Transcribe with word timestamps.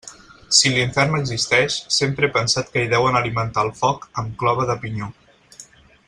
Si 0.59 0.69
l'infern 0.75 1.17
existeix, 1.17 1.75
sempre 1.99 2.27
he 2.27 2.31
pensat 2.39 2.73
que 2.75 2.85
hi 2.85 2.89
deuen 2.97 3.19
alimentar 3.21 3.67
el 3.69 3.73
foc 3.83 4.09
amb 4.23 4.35
clova 4.45 4.69
de 4.71 4.81
pinyó. 4.87 5.11